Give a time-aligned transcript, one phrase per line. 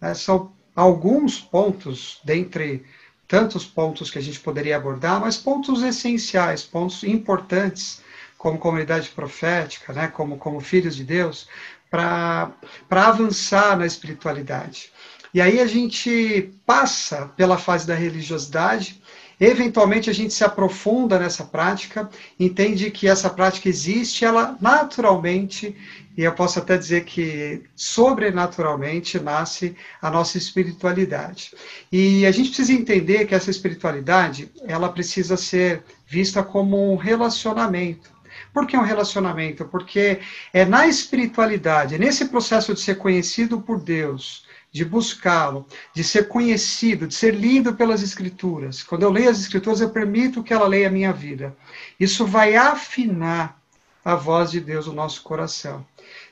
[0.00, 0.14] Né?
[0.14, 2.84] São alguns pontos, dentre
[3.26, 8.02] tantos pontos que a gente poderia abordar, mas pontos essenciais, pontos importantes,
[8.38, 10.08] como comunidade profética, né?
[10.08, 11.48] como, como filhos de Deus,
[11.90, 12.52] para
[12.90, 14.92] avançar na espiritualidade.
[15.32, 19.02] E aí a gente passa pela fase da religiosidade,
[19.40, 22.08] eventualmente a gente se aprofunda nessa prática,
[22.38, 25.76] entende que essa prática existe, ela naturalmente,
[26.16, 31.52] e eu posso até dizer que sobrenaturalmente nasce a nossa espiritualidade.
[31.92, 38.16] E a gente precisa entender que essa espiritualidade, ela precisa ser vista como um relacionamento.
[38.52, 39.66] Por que um relacionamento?
[39.66, 40.20] Porque
[40.52, 47.06] é na espiritualidade, nesse processo de ser conhecido por Deus, de buscá-lo, de ser conhecido,
[47.06, 48.82] de ser lido pelas Escrituras.
[48.82, 51.56] Quando eu leio as Escrituras, eu permito que ela leia a minha vida.
[51.98, 53.60] Isso vai afinar
[54.04, 55.84] a voz de Deus no nosso coração.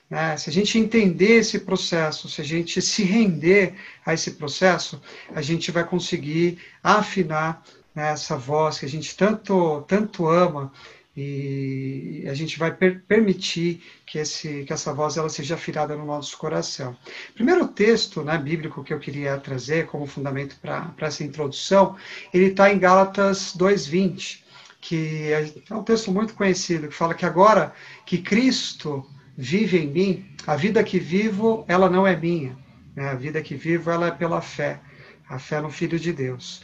[0.09, 0.37] Né?
[0.37, 5.01] Se a gente entender esse processo, se a gente se render a esse processo,
[5.35, 7.65] a gente vai conseguir afinar
[7.95, 10.73] né, essa voz que a gente tanto, tanto ama
[11.17, 16.05] e a gente vai per permitir que, esse, que essa voz ela seja afirada no
[16.05, 16.97] nosso coração.
[17.35, 21.97] Primeiro texto né, bíblico que eu queria trazer como fundamento para essa introdução,
[22.33, 24.43] ele está em Gálatas 2,20,
[24.81, 25.31] que
[25.71, 27.73] é um texto muito conhecido, que fala que agora
[28.05, 32.57] que Cristo vive em mim, a vida que vivo, ela não é minha.
[32.95, 33.09] Né?
[33.09, 34.81] A vida que vivo, ela é pela fé,
[35.29, 36.63] a fé no Filho de Deus.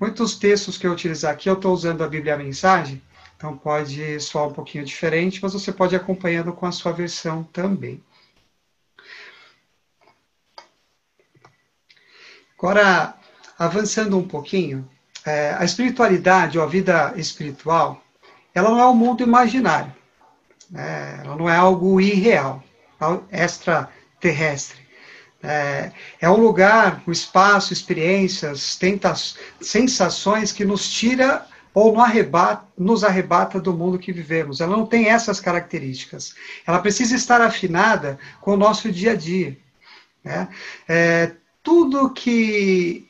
[0.00, 3.02] Muitos textos que eu utilizar aqui, eu estou usando a Bíblia a Mensagem,
[3.40, 7.42] então pode soar um pouquinho diferente, mas você pode ir acompanhando com a sua versão
[7.42, 8.04] também.
[12.58, 13.14] Agora,
[13.58, 14.86] avançando um pouquinho,
[15.24, 18.04] é, a espiritualidade ou a vida espiritual,
[18.54, 19.94] ela não é um mundo imaginário,
[20.68, 21.22] né?
[21.24, 22.62] ela não é algo irreal,
[23.32, 24.86] extraterrestre.
[25.42, 32.66] É, é um lugar, um espaço, experiências, tentas, sensações que nos tira ou no arrebata,
[32.76, 34.60] nos arrebata do mundo que vivemos.
[34.60, 36.34] Ela não tem essas características.
[36.66, 39.56] Ela precisa estar afinada com o nosso dia a dia.
[40.24, 40.48] Né?
[40.88, 41.32] É,
[41.62, 43.08] tudo que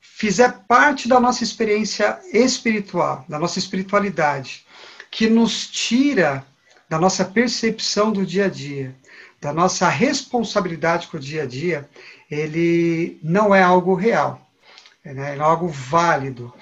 [0.00, 4.64] fizer parte da nossa experiência espiritual, da nossa espiritualidade,
[5.10, 6.44] que nos tira
[6.88, 8.94] da nossa percepção do dia a dia,
[9.40, 11.88] da nossa responsabilidade com o dia a dia,
[12.30, 14.46] ele não é algo real,
[15.04, 15.36] né?
[15.36, 16.52] é algo válido.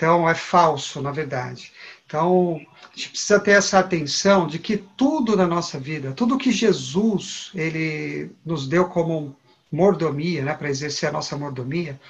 [0.00, 1.70] Então, é falso, na verdade.
[2.06, 2.58] Então,
[2.90, 7.50] a gente precisa ter essa atenção de que tudo na nossa vida, tudo que Jesus
[7.54, 9.36] ele nos deu como
[9.70, 12.00] mordomia, né, para exercer a nossa mordomia,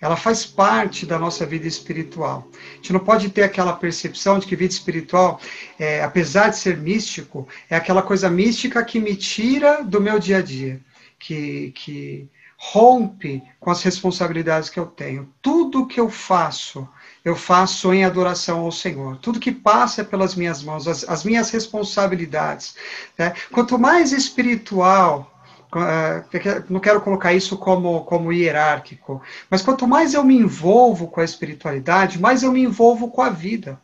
[0.00, 2.48] ela faz parte da nossa vida espiritual.
[2.54, 5.40] A gente não pode ter aquela percepção de que vida espiritual,
[5.76, 10.38] é, apesar de ser místico, é aquela coisa mística que me tira do meu dia
[10.38, 10.80] a dia,
[11.18, 15.28] que, que rompe com as responsabilidades que eu tenho.
[15.42, 16.88] Tudo que eu faço
[17.24, 19.16] eu faço em adoração ao Senhor.
[19.18, 22.74] Tudo que passa pelas minhas mãos, as, as minhas responsabilidades.
[23.18, 23.34] Né?
[23.52, 25.30] Quanto mais espiritual,
[25.74, 29.20] uh, não quero colocar isso como, como hierárquico,
[29.50, 33.30] mas quanto mais eu me envolvo com a espiritualidade, mais eu me envolvo com a
[33.30, 33.80] vida.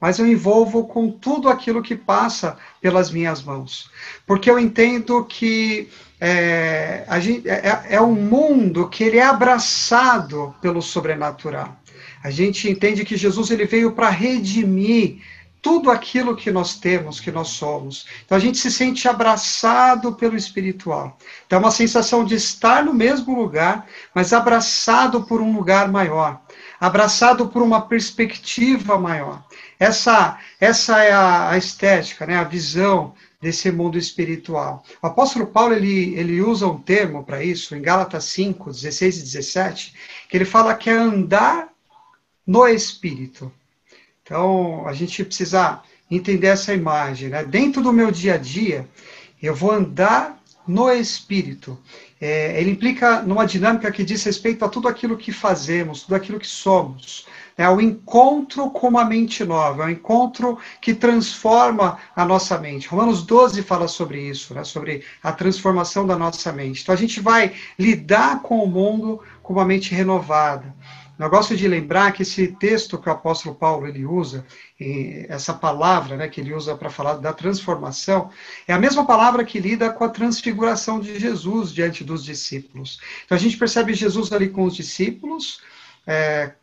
[0.00, 3.88] Mas eu envolvo com tudo aquilo que passa pelas minhas mãos.
[4.26, 5.88] Porque eu entendo que
[6.20, 11.76] é, gente, é, é um mundo que ele é abraçado pelo sobrenatural.
[12.22, 15.18] A gente entende que Jesus ele veio para redimir
[15.62, 18.04] tudo aquilo que nós temos, que nós somos.
[18.26, 21.16] Então a gente se sente abraçado pelo espiritual.
[21.46, 26.40] Então é uma sensação de estar no mesmo lugar, mas abraçado por um lugar maior,
[26.80, 29.44] abraçado por uma perspectiva maior.
[29.78, 34.84] Essa essa é a, estética, né, a visão desse mundo espiritual.
[35.00, 39.22] O apóstolo Paulo ele, ele usa um termo para isso, em Gálatas 5, 16 e
[39.22, 39.94] 17,
[40.28, 41.71] que ele fala que é andar
[42.46, 43.52] no espírito.
[44.22, 47.28] Então, a gente precisa entender essa imagem.
[47.28, 47.44] Né?
[47.44, 48.88] Dentro do meu dia a dia,
[49.42, 51.78] eu vou andar no espírito.
[52.20, 56.38] É, ele implica numa dinâmica que diz respeito a tudo aquilo que fazemos, tudo aquilo
[56.38, 57.26] que somos.
[57.58, 62.88] É o encontro com uma mente nova, é o encontro que transforma a nossa mente.
[62.88, 64.62] Romanos 12 fala sobre isso, né?
[64.64, 66.82] sobre a transformação da nossa mente.
[66.82, 70.72] Então a gente vai lidar com o mundo com uma mente renovada.
[71.22, 74.44] Eu gosto de lembrar que esse texto que o apóstolo Paulo ele usa,
[75.28, 78.28] essa palavra né, que ele usa para falar da transformação,
[78.66, 82.98] é a mesma palavra que lida com a transfiguração de Jesus diante dos discípulos.
[83.24, 85.60] Então a gente percebe Jesus ali com os discípulos,
[86.04, 86.54] é,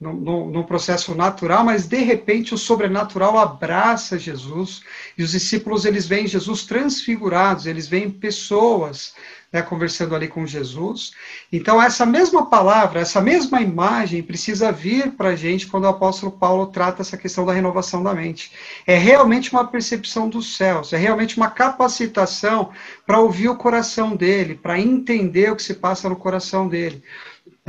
[0.00, 4.80] num, processo natural, mas de repente o sobrenatural abraça Jesus
[5.16, 9.14] e os discípulos eles veem Jesus transfigurados, eles veem pessoas
[9.52, 11.10] né, conversando ali com Jesus.
[11.52, 16.32] Então essa mesma palavra, essa mesma imagem precisa vir para a gente quando o apóstolo
[16.32, 18.52] Paulo trata essa questão da renovação da mente.
[18.86, 22.70] É realmente uma percepção dos céus, é realmente uma capacitação
[23.06, 27.02] para ouvir o coração dele, para entender o que se passa no coração dele.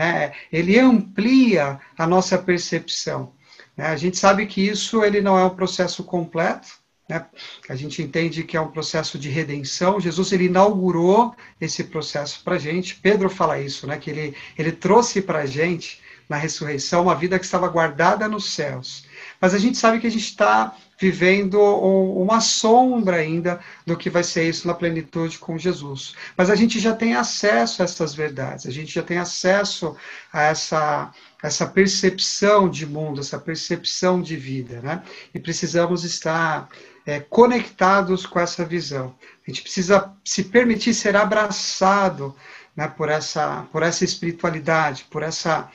[0.02, 0.32] Né?
[0.52, 3.34] Ele amplia a nossa percepção.
[3.78, 3.86] Né?
[3.86, 6.70] A gente sabe que isso ele não é um processo completo,
[7.08, 7.28] né?
[7.70, 10.00] A gente entende que é um processo de redenção.
[10.00, 12.96] Jesus ele inaugurou esse processo para a gente.
[12.96, 13.96] Pedro fala isso, né?
[14.00, 18.54] que ele, ele trouxe para a gente na ressurreição uma vida que estava guardada nos
[18.54, 19.06] céus.
[19.40, 24.24] Mas a gente sabe que a gente está vivendo uma sombra ainda do que vai
[24.24, 26.14] ser isso na plenitude com Jesus.
[26.38, 29.98] Mas a gente já tem acesso a essas verdades, a gente já tem acesso
[30.32, 31.12] a essa,
[31.42, 35.02] essa percepção de mundo, essa percepção de vida, né?
[35.34, 36.70] E precisamos estar
[37.04, 39.16] é, conectados com essa visão.
[39.48, 42.36] A gente precisa se permitir ser abraçado
[42.76, 45.68] né, por, essa, por essa espiritualidade, por, essa,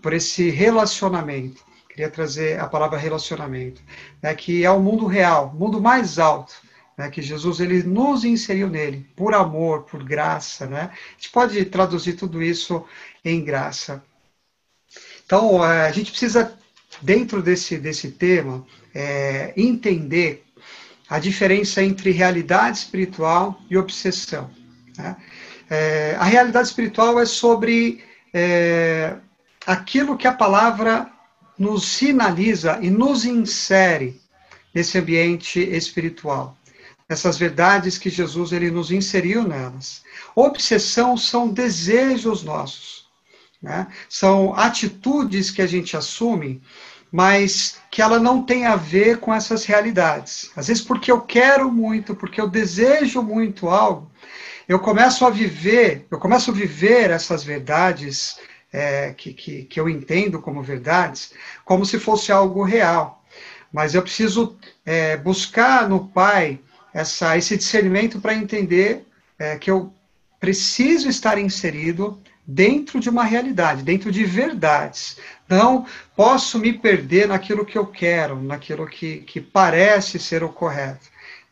[0.00, 1.66] por esse relacionamento
[1.98, 3.82] queria trazer a palavra relacionamento,
[4.22, 6.54] né, que é o mundo real, mundo mais alto,
[6.96, 10.64] né, que Jesus ele nos inseriu nele, por amor, por graça.
[10.66, 10.90] Né?
[10.92, 12.84] A gente pode traduzir tudo isso
[13.24, 14.00] em graça.
[15.26, 16.56] Então, é, a gente precisa,
[17.02, 18.64] dentro desse, desse tema,
[18.94, 20.44] é, entender
[21.10, 24.48] a diferença entre realidade espiritual e obsessão.
[24.96, 25.16] Né?
[25.68, 29.16] É, a realidade espiritual é sobre é,
[29.66, 31.17] aquilo que a palavra
[31.58, 34.20] nos sinaliza e nos insere
[34.74, 36.56] nesse ambiente espiritual.
[37.08, 40.02] Essas verdades que Jesus ele nos inseriu nelas.
[40.34, 43.08] Obsessão são desejos nossos,
[43.62, 43.88] né?
[44.08, 46.62] são atitudes que a gente assume,
[47.10, 50.50] mas que ela não tem a ver com essas realidades.
[50.54, 54.10] Às vezes, porque eu quero muito, porque eu desejo muito algo,
[54.68, 58.38] eu começo a viver, eu começo a viver essas verdades
[58.72, 61.32] é, que, que, que eu entendo como verdades,
[61.64, 63.24] como se fosse algo real.
[63.72, 66.58] Mas eu preciso é, buscar no Pai
[66.92, 69.06] essa, esse discernimento para entender
[69.38, 69.92] é, que eu
[70.40, 75.18] preciso estar inserido dentro de uma realidade, dentro de verdades.
[75.46, 75.84] Não
[76.16, 81.06] posso me perder naquilo que eu quero, naquilo que, que parece ser o correto.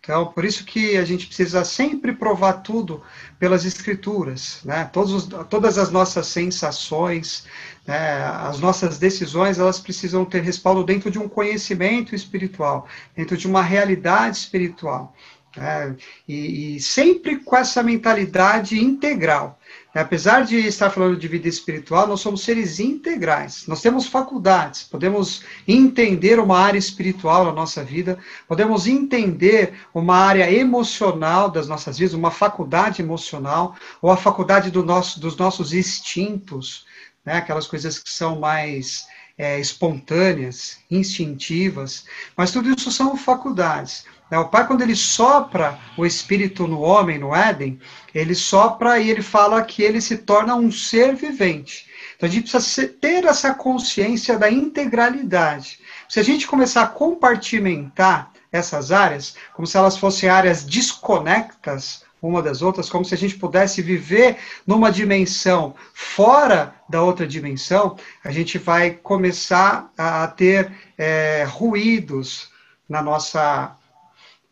[0.06, 3.03] Então, por isso que a gente precisa sempre provar tudo
[3.41, 4.88] pelas escrituras, né?
[4.93, 7.44] Todos, todas as nossas sensações,
[7.85, 8.23] né?
[8.25, 12.87] as nossas decisões, elas precisam ter respaldo dentro de um conhecimento espiritual,
[13.17, 15.12] dentro de uma realidade espiritual.
[15.56, 15.97] Né?
[16.29, 19.59] E, e sempre com essa mentalidade integral.
[19.97, 23.67] Apesar de estar falando de vida espiritual, nós somos seres integrais.
[23.67, 30.53] Nós temos faculdades, podemos entender uma área espiritual na nossa vida, podemos entender uma área
[30.53, 36.85] emocional das nossas vidas, uma faculdade emocional, ou a faculdade do nosso, dos nossos instintos,
[37.25, 37.39] né?
[37.39, 39.07] aquelas coisas que são mais
[39.39, 42.05] é, espontâneas, instintivas,
[42.37, 44.05] mas tudo isso são faculdades.
[44.31, 44.38] Né?
[44.38, 47.81] O Pai, quando ele sopra o Espírito no homem, no Éden,
[48.14, 51.87] ele sopra e ele fala que ele se torna um ser vivente.
[52.17, 55.81] Então a gente precisa ter essa consciência da integralidade.
[56.08, 62.43] Se a gente começar a compartimentar essas áreas, como se elas fossem áreas desconectas uma
[62.43, 68.33] das outras, como se a gente pudesse viver numa dimensão fora da outra dimensão, a
[68.33, 72.49] gente vai começar a ter é, ruídos
[72.88, 73.76] na nossa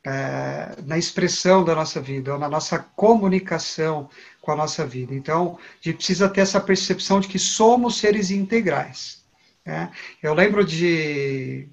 [0.05, 4.09] é, na expressão da nossa vida, ou na nossa comunicação
[4.41, 5.15] com a nossa vida.
[5.15, 9.25] Então, a gente precisa ter essa percepção de que somos seres integrais.
[9.65, 9.91] Né?
[10.23, 11.67] Eu lembro de,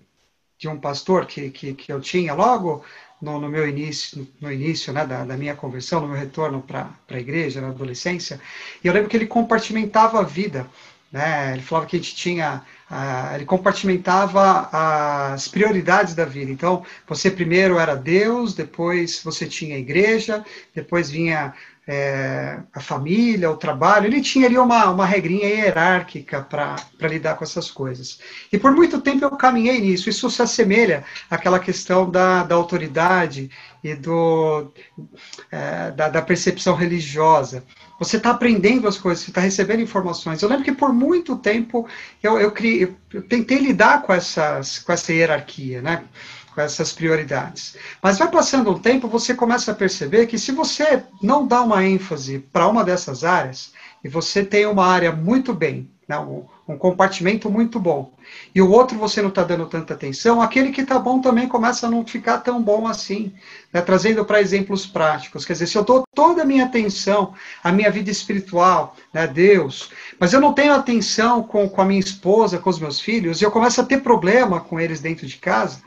[0.58, 2.84] de um pastor que, que, que eu tinha logo
[3.22, 6.90] no, no, meu início, no início né, da, da, minha conversão, no meu retorno para
[7.10, 8.40] a igreja, na adolescência,
[8.82, 10.68] e eu lembro que ele compartimentava a vida.
[11.12, 11.54] Né?
[11.54, 14.68] Ele falava que a gente tinha ah, ele compartimentava
[15.34, 16.52] as prioridades da vida.
[16.52, 20.44] Então, você primeiro era Deus, depois você tinha a igreja,
[20.76, 21.54] depois vinha
[21.94, 24.06] é, a família, o trabalho.
[24.06, 28.22] Ele tinha ali uma, uma regrinha hierárquica para lidar com essas coisas.
[28.50, 30.10] E por muito tempo eu caminhei nisso.
[30.10, 33.52] Isso se assemelha àquela questão da, da autoridade
[33.84, 34.72] e do,
[35.52, 37.66] é, da, da percepção religiosa.
[38.00, 40.42] Você está aprendendo as coisas, você está recebendo informações.
[40.42, 41.86] Eu lembro que por muito tempo
[42.24, 46.06] eu, eu, criei, eu tentei lidar com, essas, com essa hierarquia, né?
[46.54, 47.76] Com essas prioridades.
[48.02, 51.86] Mas vai passando um tempo, você começa a perceber que se você não dá uma
[51.86, 53.72] ênfase para uma dessas áreas,
[54.04, 58.12] e você tem uma área muito bem, né, um, um, compartimento muito bom.
[58.54, 61.86] E o outro você não está dando tanta atenção, aquele que está bom também começa
[61.86, 63.32] a não ficar tão bom assim.
[63.72, 65.46] Né, trazendo para exemplos práticos.
[65.46, 69.92] Quer dizer, se eu dou toda a minha atenção à minha vida espiritual, né, Deus,
[70.20, 73.46] mas eu não tenho atenção com, com a minha esposa, com os meus filhos, e
[73.46, 75.82] eu começo a ter problema com eles dentro de casa,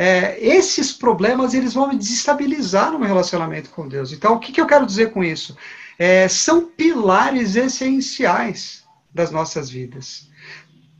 [0.00, 4.12] é, esses problemas eles vão me desestabilizar no meu relacionamento com Deus.
[4.12, 5.56] Então, o que, que eu quero dizer com isso?
[5.98, 10.30] É, são pilares essenciais das nossas vidas.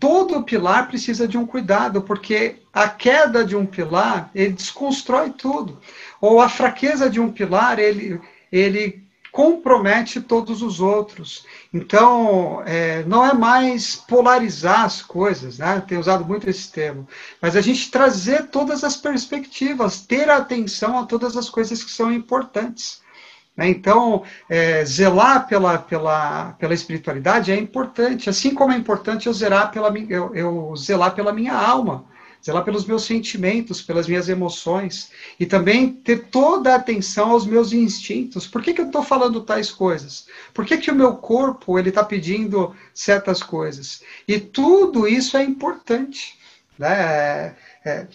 [0.00, 5.80] Todo pilar precisa de um cuidado, porque a queda de um pilar, ele desconstrói tudo.
[6.20, 11.44] Ou a fraqueza de um pilar, ele, ele compromete todos os outros.
[11.72, 15.82] Então, é, não é mais polarizar as coisas, né?
[15.86, 17.06] Tenho usado muito esse termo,
[17.40, 22.12] mas a gente trazer todas as perspectivas, ter atenção a todas as coisas que são
[22.12, 23.00] importantes.
[23.56, 23.68] Né?
[23.68, 29.72] Então, é, zelar pela, pela, pela espiritualidade é importante, assim como é importante eu zelar
[29.72, 32.04] pela, eu, eu zelar pela minha alma,
[32.44, 37.72] zelar pelos meus sentimentos, pelas minhas emoções, e também ter toda a atenção aos meus
[37.72, 38.46] instintos.
[38.46, 40.26] Por que, que eu estou falando tais coisas?
[40.54, 44.02] Por que, que o meu corpo ele está pedindo certas coisas?
[44.26, 46.38] E tudo isso é importante.
[46.78, 46.92] Né?
[46.92, 47.54] É,
[47.84, 48.06] é,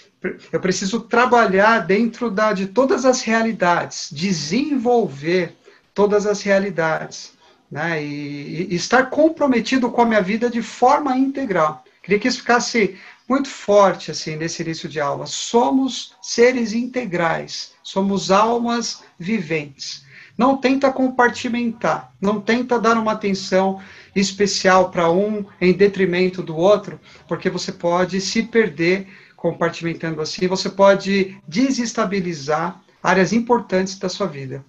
[0.52, 5.56] eu preciso trabalhar dentro da, de todas as realidades, desenvolver
[5.94, 7.34] todas as realidades,
[7.70, 8.04] né?
[8.04, 11.84] E, e, estar comprometido com a minha vida de forma integral.
[12.02, 15.26] Queria que isso ficasse muito forte assim nesse início de aula.
[15.26, 20.04] Somos seres integrais, somos almas viventes.
[20.38, 23.80] Não tenta compartimentar, não tenta dar uma atenção
[24.16, 30.70] especial para um em detrimento do outro, porque você pode se perder compartimentando assim, você
[30.70, 34.64] pode desestabilizar áreas importantes da sua vida,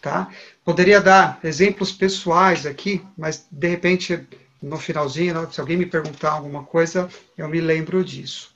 [0.00, 0.28] tá?
[0.62, 4.28] Poderia dar exemplos pessoais aqui, mas de repente
[4.60, 8.54] no finalzinho, se alguém me perguntar alguma coisa, eu me lembro disso.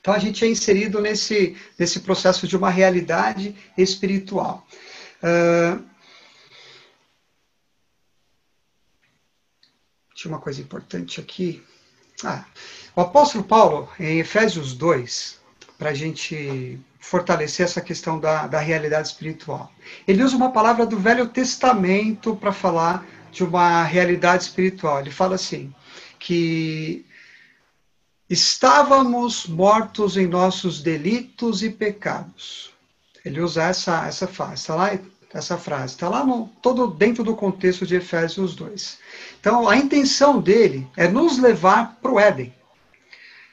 [0.00, 4.64] Então a gente é inserido nesse, nesse processo de uma realidade espiritual.
[5.18, 5.84] Uh,
[10.14, 11.62] tinha uma coisa importante aqui.
[12.24, 12.44] Ah,
[12.94, 15.40] o apóstolo Paulo, em Efésios 2,
[15.76, 19.70] para a gente fortalecer essa questão da, da realidade espiritual,
[20.06, 23.04] ele usa uma palavra do Velho Testamento para falar
[23.36, 25.00] de uma realidade espiritual.
[25.00, 25.72] Ele fala assim,
[26.18, 27.04] que
[28.30, 32.72] estávamos mortos em nossos delitos e pecados.
[33.22, 34.98] Ele usa essa, essa frase, está lá
[35.34, 38.98] essa frase, está lá no, todo dentro do contexto de Efésios 2.
[39.38, 42.54] Então, a intenção dele é nos levar para o Éden.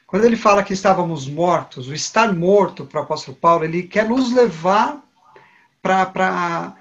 [0.06, 4.08] Quando ele fala que estávamos mortos, o estar morto para o apóstolo Paulo, ele quer
[4.08, 5.04] nos levar
[5.82, 6.74] para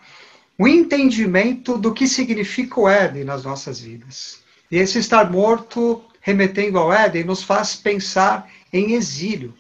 [0.57, 4.41] o entendimento do que significa o Éden nas nossas vidas.
[4.69, 9.53] E esse estar morto, remetendo ao Éden, nos faz pensar em exílio.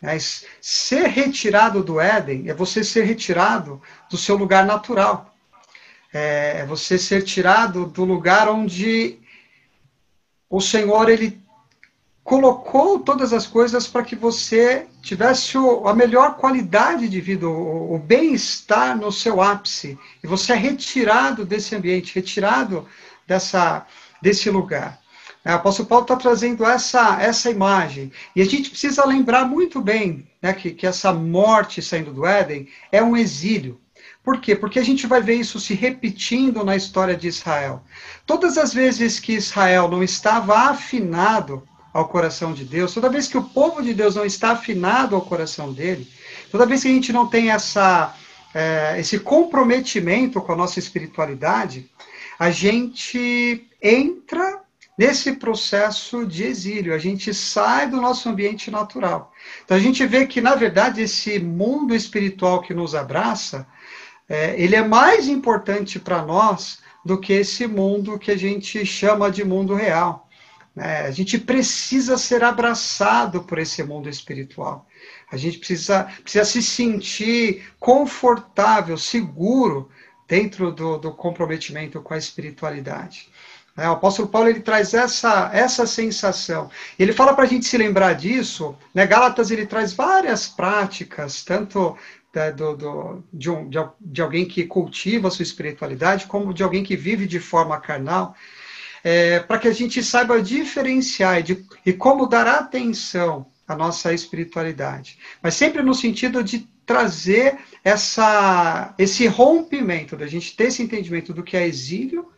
[0.00, 3.80] Mas ser retirado do Éden é você ser retirado
[4.10, 5.34] do seu lugar natural.
[6.12, 9.18] É, é você ser tirado do lugar onde
[10.48, 11.40] o Senhor ele
[12.30, 17.98] colocou todas as coisas para que você tivesse a melhor qualidade de vida, o, o
[17.98, 19.98] bem-estar no seu ápice.
[20.22, 22.86] E você é retirado desse ambiente, retirado
[23.26, 23.84] dessa,
[24.22, 25.00] desse lugar.
[25.44, 28.12] O apóstolo Paulo está trazendo essa, essa imagem.
[28.36, 32.68] E a gente precisa lembrar muito bem né, que, que essa morte saindo do Éden
[32.92, 33.80] é um exílio.
[34.22, 34.54] Por quê?
[34.54, 37.82] Porque a gente vai ver isso se repetindo na história de Israel.
[38.24, 43.36] Todas as vezes que Israel não estava afinado ao coração de Deus, toda vez que
[43.36, 46.08] o povo de Deus não está afinado ao coração dele,
[46.50, 48.14] toda vez que a gente não tem essa,
[48.54, 51.90] é, esse comprometimento com a nossa espiritualidade,
[52.38, 54.60] a gente entra
[54.96, 59.32] nesse processo de exílio, a gente sai do nosso ambiente natural.
[59.64, 63.66] Então a gente vê que, na verdade, esse mundo espiritual que nos abraça,
[64.28, 69.30] é, ele é mais importante para nós do que esse mundo que a gente chama
[69.30, 70.28] de mundo real.
[70.76, 74.86] É, a gente precisa ser abraçado por esse mundo espiritual.
[75.30, 79.90] A gente precisa, precisa se sentir confortável, seguro
[80.28, 83.28] dentro do, do comprometimento com a espiritualidade.
[83.76, 86.70] É, o apóstolo Paulo ele traz essa, essa sensação.
[86.98, 88.76] Ele fala para a gente se lembrar disso.
[88.94, 89.06] Né?
[89.06, 91.96] Gálatas ele traz várias práticas, tanto
[92.32, 96.62] da, do, do, de, um, de, de, alguém que cultiva a sua espiritualidade, como de
[96.62, 98.36] alguém que vive de forma carnal
[99.02, 104.12] é, para que a gente saiba diferenciar e, de, e como dar atenção à nossa
[104.12, 105.18] espiritualidade.
[105.42, 111.42] Mas sempre no sentido de trazer essa, esse rompimento, da gente ter esse entendimento do
[111.42, 112.28] que é exílio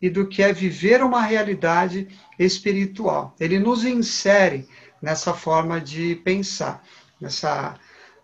[0.00, 3.34] e do que é viver uma realidade espiritual.
[3.40, 4.68] Ele nos insere
[5.00, 6.84] nessa forma de pensar,
[7.20, 7.74] nessa,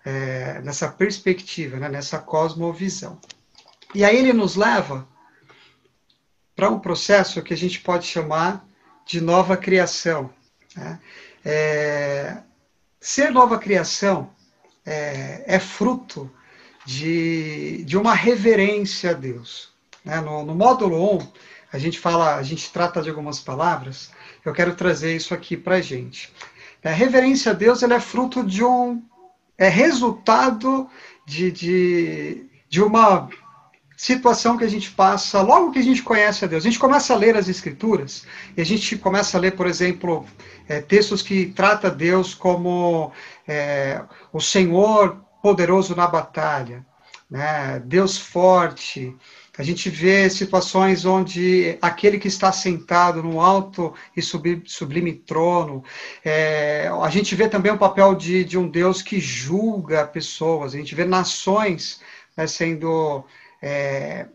[0.04, 3.18] é, nessa perspectiva, né, nessa cosmovisão.
[3.94, 5.08] E aí ele nos leva
[6.58, 8.66] para um processo que a gente pode chamar
[9.06, 10.28] de nova criação.
[10.74, 10.98] Né?
[11.44, 12.38] É,
[13.00, 14.30] ser nova criação
[14.84, 16.28] é, é fruto
[16.84, 19.72] de, de uma reverência a Deus.
[20.04, 20.20] Né?
[20.20, 21.28] No, no módulo 1,
[21.72, 24.10] a gente fala, a gente trata de algumas palavras,
[24.44, 26.34] eu quero trazer isso aqui para a gente.
[26.82, 29.00] A reverência a Deus ela é fruto de um.
[29.56, 30.90] é resultado
[31.24, 33.30] de, de, de uma
[33.98, 36.62] situação que a gente passa logo que a gente conhece a Deus.
[36.62, 38.24] A gente começa a ler as Escrituras
[38.56, 40.24] e a gente começa a ler, por exemplo,
[40.68, 43.10] é, textos que trata Deus como
[43.46, 44.00] é,
[44.32, 46.86] o Senhor poderoso na batalha,
[47.28, 47.82] né?
[47.84, 49.16] Deus forte,
[49.58, 55.82] a gente vê situações onde aquele que está sentado no alto e sublime trono,
[56.24, 60.78] é, a gente vê também o papel de, de um Deus que julga pessoas, a
[60.78, 62.00] gente vê nações
[62.36, 63.24] né, sendo
[63.62, 64.26] é,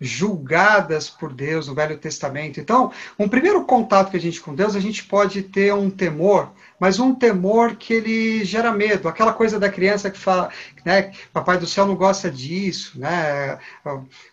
[0.00, 2.58] julgadas por Deus no Velho Testamento.
[2.58, 6.50] Então, um primeiro contato que a gente com Deus, a gente pode ter um temor,
[6.78, 10.48] mas um temor que ele gera medo, aquela coisa da criança que fala,
[10.86, 13.58] né, papai do céu não gosta disso, né,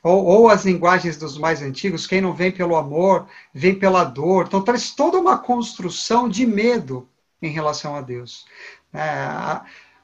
[0.02, 4.46] ou, ou as linguagens dos mais antigos, quem não vem pelo amor, vem pela dor.
[4.48, 7.10] Então, traz toda uma construção de medo
[7.42, 8.46] em relação a Deus.
[8.94, 9.60] É,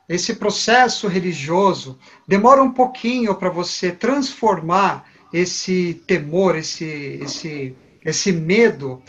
[0.07, 9.01] esse processo religioso demora um pouquinho para você transformar esse temor, esse, esse, esse medo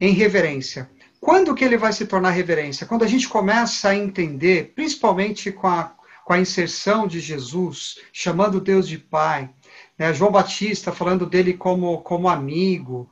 [0.00, 0.90] em reverência.
[1.20, 2.86] Quando que ele vai se tornar reverência?
[2.86, 5.92] Quando a gente começa a entender, principalmente com a,
[6.24, 9.50] com a inserção de Jesus, chamando Deus de Pai,
[10.00, 10.14] né?
[10.14, 13.06] João Batista falando dele como, como amigo,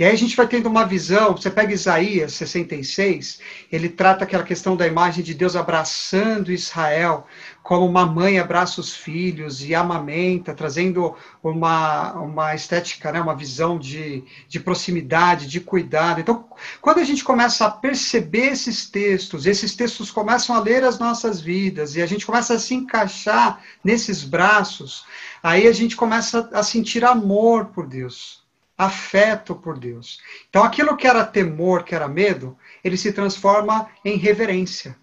[0.00, 3.38] e aí a gente vai tendo uma visão, você pega Isaías 66,
[3.70, 7.26] ele trata aquela questão da imagem de Deus abraçando Israel,
[7.62, 13.78] como uma mãe abraça os filhos e amamenta, trazendo uma, uma estética, né, uma visão
[13.78, 16.18] de, de proximidade, de cuidado.
[16.18, 16.46] Então,
[16.80, 21.42] quando a gente começa a perceber esses textos, esses textos começam a ler as nossas
[21.42, 25.04] vidas, e a gente começa a se encaixar nesses braços,
[25.42, 28.39] aí a gente começa a sentir amor por Deus
[28.80, 30.20] afeto por Deus.
[30.48, 34.96] Então, aquilo que era temor, que era medo, ele se transforma em reverência.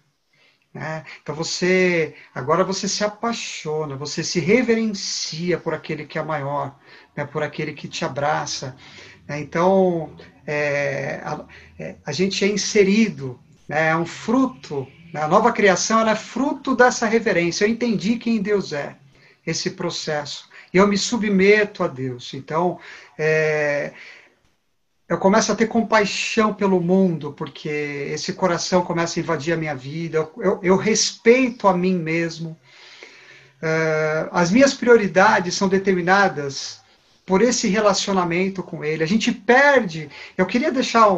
[0.74, 1.04] Né?
[1.22, 6.76] Então, você agora você se apaixona, você se reverencia por aquele que é maior,
[7.16, 7.24] né?
[7.24, 8.76] por aquele que te abraça.
[9.28, 9.38] Né?
[9.38, 10.12] Então,
[10.44, 11.44] é, a,
[11.78, 13.38] é, a, gente é inserido,
[13.68, 13.90] né?
[13.90, 14.88] é um fruto.
[15.14, 15.22] Né?
[15.22, 17.64] A nova criação é fruto dessa reverência.
[17.64, 18.96] Eu entendi quem Deus é,
[19.46, 22.34] esse processo eu me submeto a Deus.
[22.34, 22.78] Então,
[23.18, 23.92] é,
[25.08, 29.74] eu começo a ter compaixão pelo mundo, porque esse coração começa a invadir a minha
[29.74, 32.50] vida, eu, eu respeito a mim mesmo.
[33.60, 36.80] Uh, as minhas prioridades são determinadas
[37.24, 39.02] por esse relacionamento com Ele.
[39.02, 40.08] A gente perde.
[40.36, 41.08] Eu queria deixar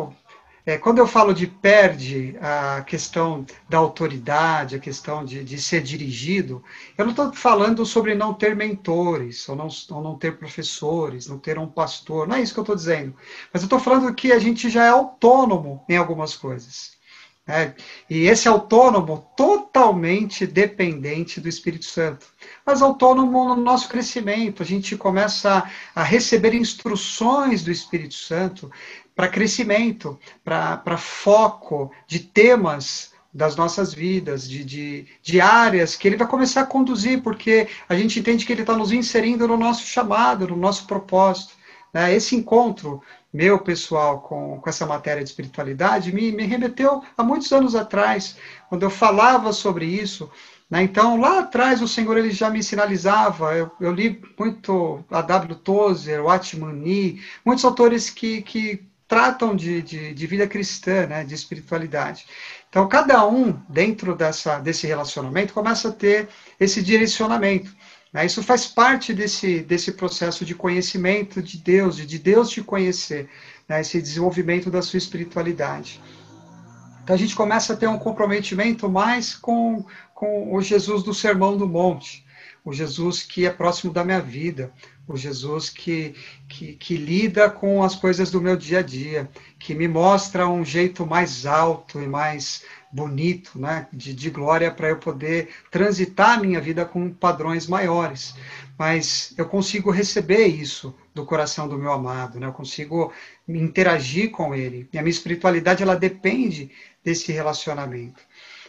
[0.70, 5.82] é, quando eu falo de perde a questão da autoridade, a questão de, de ser
[5.82, 6.62] dirigido,
[6.96, 11.38] eu não estou falando sobre não ter mentores, ou não, ou não ter professores, não
[11.38, 13.16] ter um pastor, não é isso que eu estou dizendo.
[13.52, 16.92] Mas eu estou falando que a gente já é autônomo em algumas coisas.
[17.44, 17.74] Né?
[18.08, 22.26] E esse autônomo totalmente dependente do Espírito Santo.
[22.64, 28.70] Mas autônomo no nosso crescimento, a gente começa a receber instruções do Espírito Santo
[29.20, 36.16] para crescimento, para foco de temas das nossas vidas, de, de, de, áreas que ele
[36.16, 39.82] vai começar a conduzir, porque a gente entende que ele está nos inserindo no nosso
[39.82, 41.52] chamado, no nosso propósito.
[41.92, 42.14] Né?
[42.14, 47.52] Esse encontro meu pessoal com, com essa matéria de espiritualidade me, me remeteu a muitos
[47.52, 48.38] anos atrás,
[48.70, 50.30] quando eu falava sobre isso.
[50.70, 50.82] Né?
[50.82, 53.54] Então, lá atrás, o Senhor ele já me sinalizava.
[53.54, 55.56] Eu, eu li muito a W.
[55.56, 61.34] Tozer, o Atmani, muitos autores que, que tratam de, de, de, vida cristã, né, de
[61.34, 62.24] espiritualidade.
[62.68, 66.28] Então, cada um, dentro dessa, desse relacionamento, começa a ter
[66.60, 67.74] esse direcionamento.
[68.12, 68.24] Né?
[68.24, 73.28] Isso faz parte desse, desse processo de conhecimento de Deus, de Deus te conhecer,
[73.68, 73.80] né?
[73.80, 76.00] esse desenvolvimento da sua espiritualidade.
[77.02, 81.56] Então, a gente começa a ter um comprometimento mais com, com o Jesus do Sermão
[81.56, 82.24] do Monte,
[82.64, 84.72] o Jesus que é próximo da minha vida,
[85.12, 86.14] o Jesus que,
[86.48, 90.64] que, que, lida com as coisas do meu dia a dia, que me mostra um
[90.64, 96.40] jeito mais alto e mais bonito, né, de, de glória para eu poder transitar a
[96.40, 98.34] minha vida com padrões maiores.
[98.78, 102.46] Mas eu consigo receber isso do coração do meu amado, né?
[102.46, 103.12] Eu consigo
[103.46, 104.88] interagir com ele.
[104.92, 106.70] E a minha espiritualidade ela depende
[107.04, 108.22] desse relacionamento.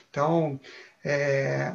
[0.09, 0.59] Então,
[1.03, 1.73] é,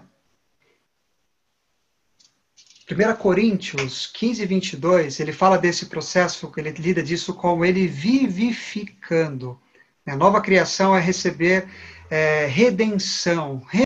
[2.89, 9.59] 1 Coríntios 15, 22, ele fala desse processo, ele lida disso como ele vivificando.
[10.07, 11.69] A nova criação é receber
[12.09, 13.83] é, redenção, re,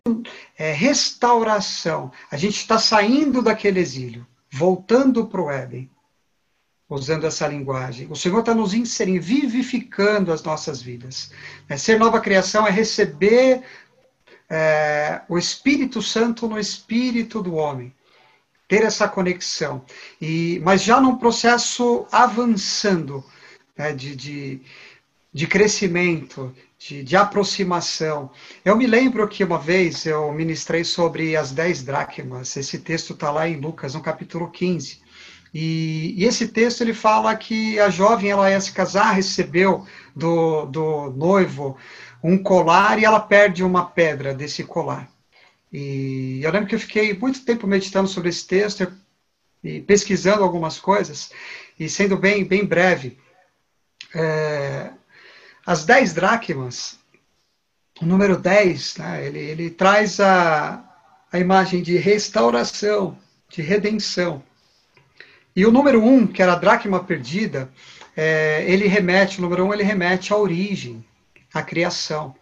[0.59, 2.13] é, restauração.
[2.31, 5.91] A gente está saindo daquele exílio, voltando para o Éden,
[6.87, 8.07] usando essa linguagem.
[8.11, 11.33] O Senhor está nos inserindo, vivificando as nossas vidas.
[11.71, 13.63] É, ser nova criação é receber
[14.51, 17.95] é, o Espírito Santo no espírito do homem
[18.71, 19.85] ter essa conexão.
[20.23, 23.25] E, mas já num processo avançando
[23.77, 24.61] né, de, de,
[25.33, 28.31] de, crescimento, de, de, aproximação.
[28.65, 32.57] Eu me lembro que uma vez eu ministrei sobre as dez dracmas.
[32.57, 35.01] Esse texto está lá em Lucas, no capítulo 15.
[35.53, 40.67] E, e, esse texto ele fala que a jovem ela ia se casar, recebeu do,
[40.67, 41.77] do noivo
[42.23, 45.11] um colar e ela perde uma pedra desse colar.
[45.73, 48.93] E eu lembro que eu fiquei muito tempo meditando sobre esse texto
[49.63, 51.31] e pesquisando algumas coisas,
[51.79, 53.19] e sendo bem, bem breve,
[54.15, 54.91] é,
[55.65, 56.99] as dez dracmas,
[58.01, 60.83] o número 10, né, ele, ele traz a,
[61.31, 64.43] a imagem de restauração, de redenção.
[65.55, 67.71] E o número 1, um, que era a dracma perdida,
[68.17, 71.05] é, ele remete, o número 1 um, ele remete à origem,
[71.53, 72.35] à criação.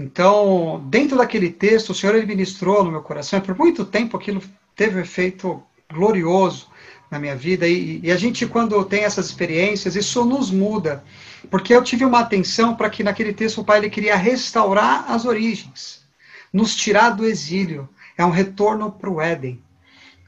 [0.00, 4.16] Então, dentro daquele texto, o Senhor ele ministrou no meu coração, e por muito tempo
[4.16, 4.40] aquilo
[4.76, 5.60] teve um efeito
[5.92, 6.68] glorioso
[7.10, 11.02] na minha vida, e, e a gente, quando tem essas experiências, isso nos muda,
[11.50, 15.24] porque eu tive uma atenção para que naquele texto o Pai ele queria restaurar as
[15.24, 16.04] origens,
[16.52, 19.60] nos tirar do exílio, é um retorno para o Éden.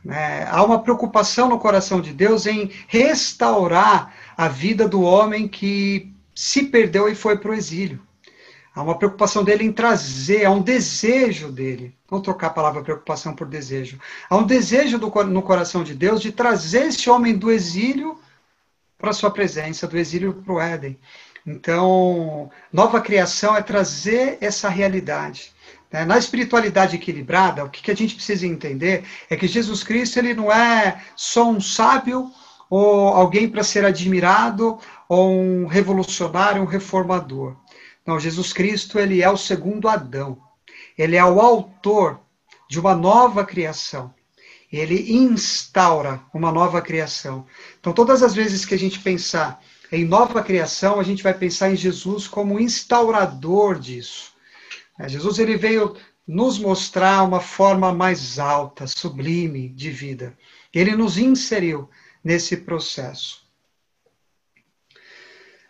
[0.08, 6.12] É, há uma preocupação no coração de Deus em restaurar a vida do homem que
[6.34, 8.00] se perdeu e foi para o exílio.
[8.74, 11.94] Há uma preocupação dele em trazer, há um desejo dele.
[12.08, 13.98] Vamos trocar a palavra preocupação por desejo.
[14.28, 18.18] Há um desejo do, no coração de Deus de trazer esse homem do exílio
[18.96, 20.98] para a sua presença, do exílio para o Éden.
[21.46, 25.52] Então, nova criação é trazer essa realidade.
[25.90, 26.04] Né?
[26.04, 30.52] Na espiritualidade equilibrada, o que, a gente precisa entender é que Jesus Cristo ele não
[30.52, 32.30] é só um sábio
[32.68, 34.78] ou alguém para ser admirado
[35.08, 37.56] ou um revolucionário, um reformador.
[38.10, 40.36] Não, Jesus Cristo, ele é o segundo Adão.
[40.98, 42.18] Ele é o autor
[42.68, 44.12] de uma nova criação.
[44.72, 47.46] Ele instaura uma nova criação.
[47.78, 51.70] Então, todas as vezes que a gente pensar em nova criação, a gente vai pensar
[51.70, 54.32] em Jesus como instaurador disso.
[54.98, 55.96] É, Jesus ele veio
[56.26, 60.36] nos mostrar uma forma mais alta, sublime de vida.
[60.74, 61.88] Ele nos inseriu
[62.24, 63.48] nesse processo.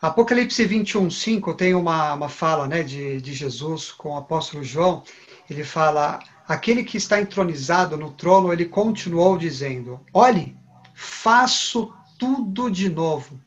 [0.01, 5.03] Apocalipse 21, 5 tem uma, uma fala né, de, de Jesus com o apóstolo João.
[5.49, 10.57] Ele fala: Aquele que está entronizado no trono, ele continuou dizendo: Olhe,
[10.95, 13.39] faço tudo de novo.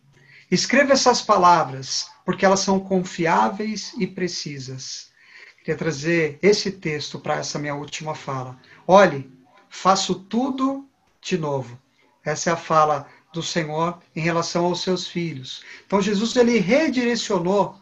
[0.52, 5.12] Escreva essas palavras, porque elas são confiáveis e precisas.
[5.58, 8.60] Queria trazer esse texto para essa minha última fala.
[8.86, 9.32] Olhe,
[9.70, 10.88] faço tudo
[11.20, 11.80] de novo.
[12.24, 15.64] Essa é a fala do Senhor em relação aos seus filhos.
[15.86, 17.76] Então Jesus ele redirecionou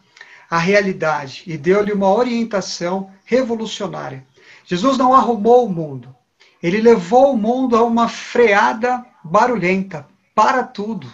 [0.50, 4.26] a realidade e deu-lhe uma orientação revolucionária.
[4.64, 6.14] Jesus não arrumou o mundo.
[6.62, 11.12] Ele levou o mundo a uma freada barulhenta para tudo.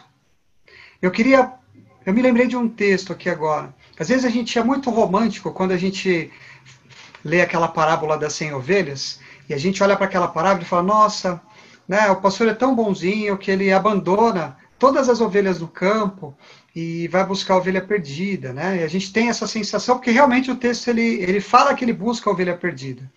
[1.00, 1.52] Eu queria
[2.06, 3.74] eu me lembrei de um texto aqui agora.
[3.98, 6.32] Às vezes a gente é muito romântico quando a gente
[7.22, 10.82] lê aquela parábola das 100 ovelhas e a gente olha para aquela parábola e fala:
[10.82, 11.40] "Nossa,
[11.88, 12.10] né?
[12.10, 16.36] O pastor é tão bonzinho que ele abandona todas as ovelhas do campo
[16.74, 18.78] e vai buscar a ovelha perdida, né?
[18.78, 21.92] E a gente tem essa sensação porque realmente o texto ele, ele fala que ele
[21.92, 23.10] busca a ovelha perdida.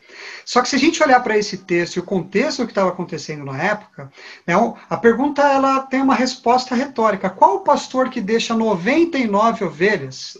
[0.43, 3.45] Só que se a gente olhar para esse texto e o contexto que estava acontecendo
[3.45, 4.11] na época,
[4.47, 4.55] né,
[4.89, 7.29] a pergunta ela tem uma resposta retórica.
[7.29, 10.37] Qual o pastor que deixa 99 ovelhas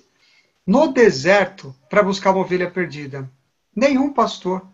[0.65, 3.29] no deserto para buscar uma ovelha perdida?
[3.75, 4.70] Nenhum pastor.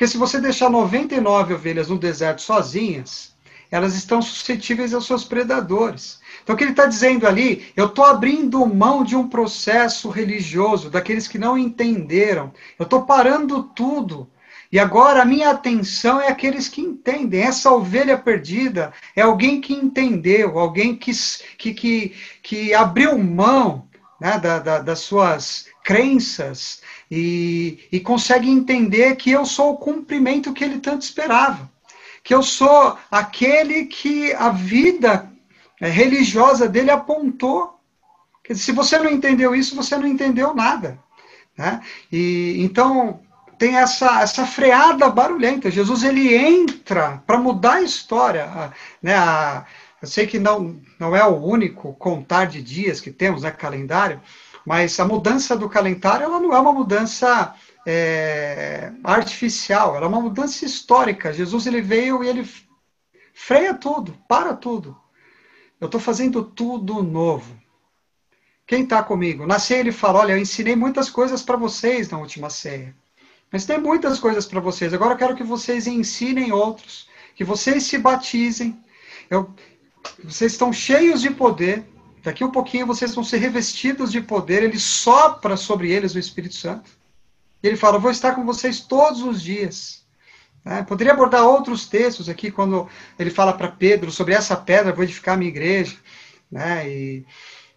[0.00, 3.36] Porque se você deixar 99 ovelhas no deserto sozinhas,
[3.70, 6.20] elas estão suscetíveis aos seus predadores.
[6.42, 10.88] Então, o que ele está dizendo ali, eu estou abrindo mão de um processo religioso,
[10.88, 12.50] daqueles que não entenderam.
[12.78, 14.26] Eu estou parando tudo
[14.72, 17.42] E agora a minha atenção é aqueles que entendem.
[17.42, 21.12] Essa ovelha perdida é alguém que entendeu, alguém que,
[21.58, 23.86] que, que, que abriu mão
[24.18, 30.52] né, da, da, das suas crenças e, e consegue entender que eu sou o cumprimento
[30.52, 31.70] que ele tanto esperava.
[32.22, 35.30] Que eu sou aquele que a vida
[35.80, 37.80] é, religiosa dele apontou.
[38.54, 40.98] se você não entendeu isso, você não entendeu nada.
[41.56, 41.80] Né?
[42.12, 43.20] E, então,
[43.58, 45.70] tem essa, essa freada barulhenta.
[45.70, 48.72] Jesus ele entra para mudar a história.
[49.02, 49.14] Né?
[49.14, 49.66] A,
[50.00, 54.20] eu sei que não, não é o único contar de dias que temos, né, calendário,
[54.64, 57.54] mas a mudança do calendário ela não é uma mudança
[57.86, 61.32] é, artificial, ela é uma mudança histórica.
[61.32, 62.48] Jesus ele veio e ele
[63.32, 64.96] freia tudo, para tudo.
[65.80, 67.58] Eu estou fazendo tudo novo.
[68.66, 69.46] Quem está comigo?
[69.46, 72.94] Na ceia ele fala: Olha, eu ensinei muitas coisas para vocês na última ceia.
[73.50, 74.94] Mas tem muitas coisas para vocês.
[74.94, 78.78] Agora eu quero que vocês ensinem outros, que vocês se batizem.
[79.28, 79.50] Eu,
[80.22, 81.84] vocês estão cheios de poder.
[82.22, 84.62] Daqui um pouquinho vocês vão ser revestidos de poder.
[84.62, 86.90] Ele sopra sobre eles o Espírito Santo.
[87.62, 90.00] E ele fala: Vou estar com vocês todos os dias.
[90.64, 95.04] É, poderia abordar outros textos aqui, quando ele fala para Pedro sobre essa pedra, vou
[95.04, 95.96] edificar a minha igreja.
[96.50, 96.86] Né?
[96.88, 97.26] E,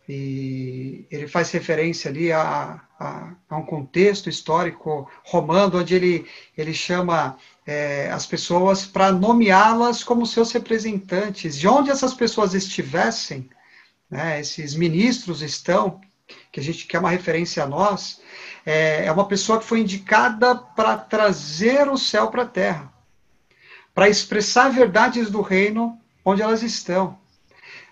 [0.10, 6.28] e ele faz referência ali a, a, a, um contexto histórico romano, onde ele,
[6.58, 11.58] ele chama é, as pessoas para nomeá-las como seus representantes.
[11.58, 13.50] De onde essas pessoas estivessem,
[14.13, 15.99] né, esses ministros estão,
[16.52, 18.21] que a gente quer uma referência a nós,
[18.63, 22.93] é, é uma pessoa que foi indicada para trazer o céu para a terra,
[23.91, 27.17] para expressar verdades do reino onde elas estão.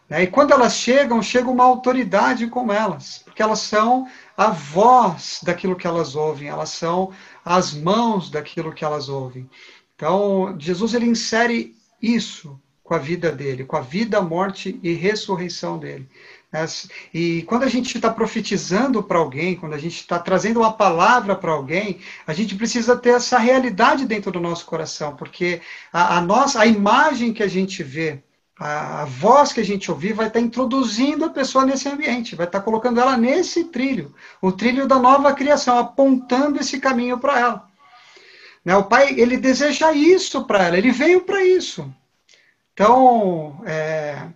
[0.07, 0.23] Né?
[0.23, 4.07] E quando elas chegam, chega uma autoridade com elas, porque elas são
[4.38, 7.12] a voz daquilo que elas ouvem, elas são
[7.43, 9.49] as mãos daquilo que elas ouvem.
[9.95, 12.61] Então, Jesus ele insere isso
[12.91, 16.10] com a vida dele, com a vida, morte e ressurreição dele.
[17.13, 21.34] E quando a gente está profetizando para alguém, quando a gente está trazendo uma palavra
[21.34, 25.62] para alguém, a gente precisa ter essa realidade dentro do nosso coração, porque
[25.93, 28.21] a, a nossa, a imagem que a gente vê
[28.60, 32.45] a, a voz que a gente ouvir vai estar introduzindo a pessoa nesse ambiente, vai
[32.45, 37.69] estar colocando ela nesse trilho, o trilho da nova criação, apontando esse caminho para ela.
[38.65, 38.75] Né?
[38.75, 41.89] O pai, ele deseja isso para ela, ele veio para isso.
[42.82, 44.28] Então, é,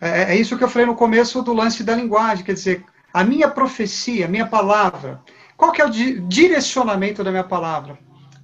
[0.00, 3.24] é, é, isso que eu falei no começo do lance da linguagem, quer dizer, a
[3.24, 5.20] minha profecia, a minha palavra,
[5.56, 5.90] qual que é o
[6.28, 7.98] direcionamento da minha palavra?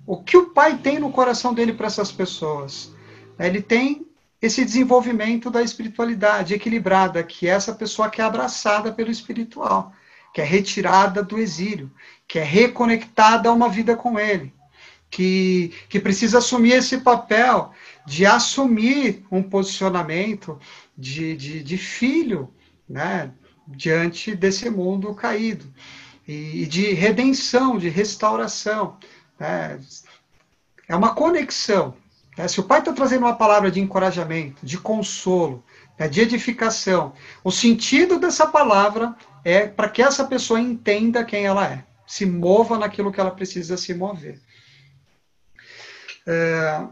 [0.04, 2.92] O que o pai tem no coração dele para essas pessoas?
[3.38, 4.04] Ele tem
[4.42, 9.92] esse desenvolvimento da espiritualidade equilibrada, que é essa pessoa que é abraçada pelo espiritual,
[10.34, 11.88] que é retirada do exílio,
[12.26, 14.52] que é reconectada a uma vida com ele,
[15.08, 17.72] que, que precisa assumir esse papel
[18.06, 20.58] de assumir um posicionamento
[20.96, 22.52] de, de, de filho,
[22.88, 23.32] né,
[23.66, 25.66] diante desse mundo caído,
[26.26, 28.96] e, e de redenção, de restauração.
[29.38, 29.80] Né?
[30.88, 31.94] É uma conexão
[32.36, 35.64] é, se o pai está trazendo uma palavra de encorajamento, de consolo,
[35.98, 41.66] né, de edificação, o sentido dessa palavra é para que essa pessoa entenda quem ela
[41.66, 44.38] é, se mova naquilo que ela precisa se mover.
[46.26, 46.86] É,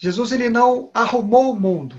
[0.00, 1.94] Jesus ele não arrumou o mundo.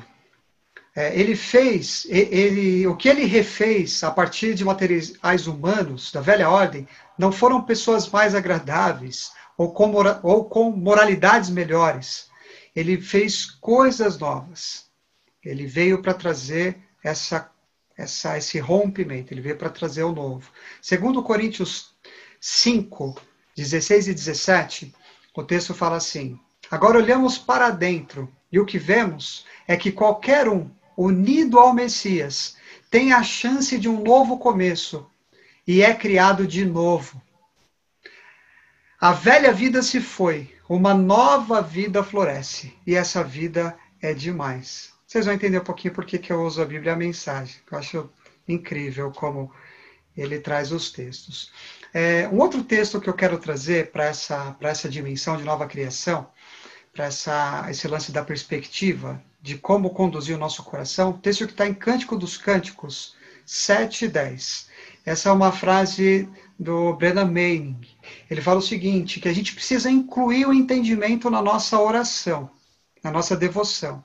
[0.96, 6.50] É, ele fez, ele, o que ele refez a partir de materiais humanos da velha
[6.50, 12.28] ordem, não foram pessoas mais agradáveis, ou com, ou com moralidades melhores.
[12.76, 14.90] Ele fez coisas novas.
[15.46, 17.52] Ele veio para trazer essa,
[17.96, 20.52] essa, esse rompimento, ele veio para trazer o novo.
[20.82, 21.96] Segundo Coríntios
[22.40, 23.22] 5,
[23.56, 24.96] 16 e 17,
[25.36, 26.40] o texto fala assim:
[26.72, 32.56] Agora olhamos para dentro, e o que vemos é que qualquer um unido ao Messias
[32.90, 35.06] tem a chance de um novo começo
[35.68, 37.22] e é criado de novo.
[39.00, 42.74] A velha vida se foi, uma nova vida floresce.
[42.88, 44.94] E essa vida é demais.
[45.06, 47.56] Vocês vão entender um pouquinho por que, eu uso a Bíblia a mensagem.
[47.70, 48.10] Eu acho
[48.48, 49.52] incrível como
[50.16, 51.52] ele traz os textos.
[51.94, 56.30] É, um outro texto que eu quero trazer para essa, essa dimensão de nova criação,
[56.94, 57.08] para
[57.70, 62.18] esse lance da perspectiva, de como conduzir o nosso coração, texto que está em Cântico
[62.18, 64.70] dos Cânticos 7 e 10.
[65.06, 67.82] Essa é uma frase do Brennan Manning.
[68.30, 72.50] Ele fala o seguinte, que a gente precisa incluir o entendimento na nossa oração,
[73.04, 74.04] na nossa devoção.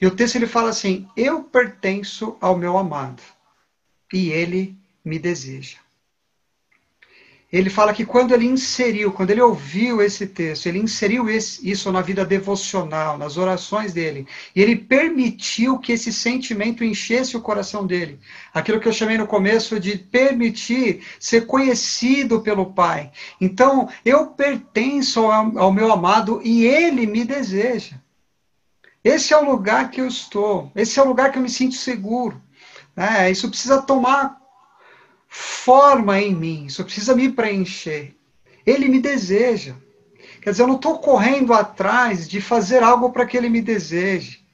[0.00, 3.22] E o texto ele fala assim: Eu pertenço ao meu amado
[4.12, 5.78] e ele me deseja.
[7.50, 11.90] Ele fala que quando ele inseriu, quando ele ouviu esse texto, ele inseriu esse, isso
[11.90, 17.86] na vida devocional, nas orações dele, e ele permitiu que esse sentimento enchesse o coração
[17.86, 18.20] dele.
[18.52, 23.10] Aquilo que eu chamei no começo de permitir ser conhecido pelo Pai.
[23.40, 27.96] Então, eu pertenço ao, ao meu amado e ele me deseja.
[29.02, 31.76] Esse é o lugar que eu estou, esse é o lugar que eu me sinto
[31.76, 32.42] seguro.
[32.94, 34.37] É, isso precisa tomar
[35.28, 38.14] forma em mim, isso precisa me preencher.
[38.64, 39.74] Ele me deseja.
[40.40, 44.44] Quer dizer, eu não estou correndo atrás de fazer algo para que ele me deseje.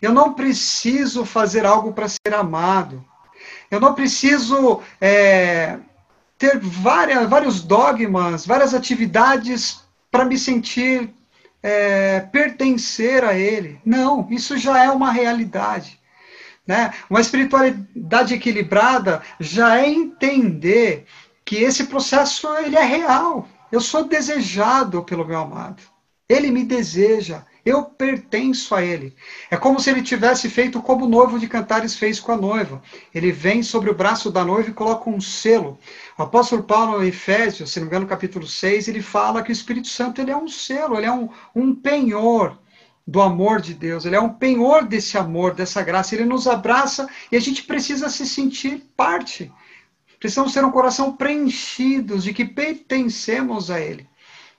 [0.00, 3.04] Eu não preciso fazer algo para ser amado.
[3.70, 5.78] Eu não preciso é,
[6.38, 9.80] ter várias, vários dogmas, várias atividades
[10.10, 11.12] para me sentir
[11.62, 13.80] é, pertencer a Ele.
[13.84, 16.01] Não, isso já é uma realidade.
[16.66, 16.92] Né?
[17.10, 21.06] Uma espiritualidade equilibrada já é entender
[21.44, 23.48] que esse processo ele é real.
[23.70, 25.82] Eu sou desejado pelo meu amado.
[26.28, 27.44] Ele me deseja.
[27.64, 29.14] Eu pertenço a ele.
[29.50, 32.82] É como se ele tivesse feito como o noivo de Cantares fez com a noiva.
[33.14, 35.78] Ele vem sobre o braço da noiva e coloca um selo.
[36.18, 39.50] O apóstolo Paulo, em Efésios, se não me engano, no capítulo 6, ele fala que
[39.50, 42.58] o Espírito Santo ele é um selo, ele é um, um penhor
[43.06, 47.08] do amor de Deus, ele é um penhor desse amor, dessa graça, ele nos abraça
[47.30, 49.52] e a gente precisa se sentir parte.
[50.18, 54.08] Precisamos ter um coração preenchidos de que pertencemos a Ele.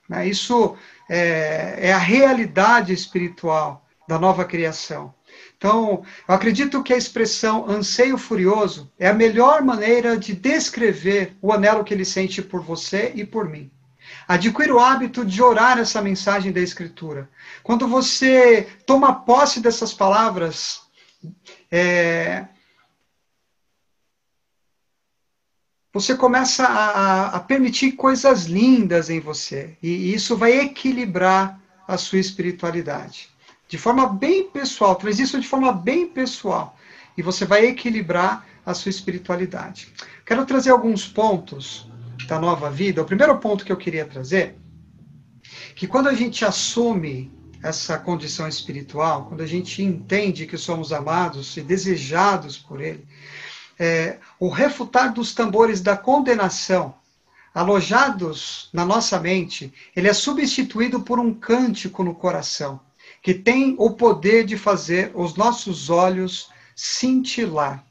[0.10, 0.28] Né?
[0.28, 0.76] Isso
[1.10, 5.14] é, é a realidade espiritual da nova criação.
[5.58, 11.54] Então, eu acredito que a expressão anseio furioso é a melhor maneira de descrever o
[11.54, 13.72] anelo que ele sente por você e por mim.
[14.28, 17.30] Adquira o hábito de orar essa mensagem da Escritura.
[17.62, 20.82] Quando você toma posse dessas palavras,
[21.72, 22.46] é,
[25.94, 29.78] você começa a, a, permitir coisas lindas em você.
[29.82, 33.30] E isso vai equilibrar a sua espiritualidade.
[33.68, 36.78] De forma bem pessoal, traz isso de forma bem pessoal.
[37.16, 39.94] E você vai equilibrar a sua espiritualidade.
[40.26, 41.88] Quero trazer alguns pontos
[42.28, 44.58] da nova vida, o primeiro ponto que eu queria trazer,
[45.76, 51.56] que quando a gente assume essa condição espiritual, quando a gente entende que somos amados
[51.56, 53.08] e desejados por Ele,
[53.80, 56.96] é, o refutar dos tambores da condenação
[57.54, 62.80] alojados na nossa mente, ele é substituído por um cântico no coração,
[63.22, 67.86] que tem o poder de fazer os nossos olhos cintilar.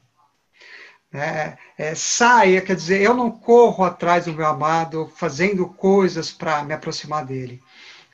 [1.13, 6.63] É, é, saia, quer dizer, eu não corro atrás do meu amado fazendo coisas para
[6.63, 7.61] me aproximar dele.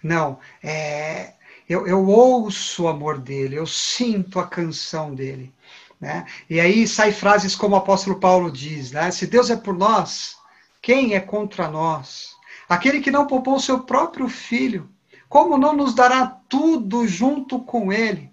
[0.03, 1.33] Não, é,
[1.67, 5.53] eu, eu ouço o amor dele, eu sinto a canção dele.
[5.99, 6.25] Né?
[6.49, 9.09] E aí sai frases como o apóstolo Paulo diz: né?
[9.11, 10.35] se Deus é por nós,
[10.81, 12.35] quem é contra nós?
[12.67, 14.89] Aquele que não poupou seu próprio filho,
[15.29, 18.29] como não nos dará tudo junto com ele?